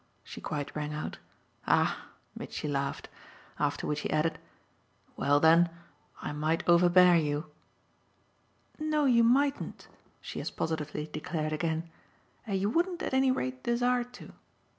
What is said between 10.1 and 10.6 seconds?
she as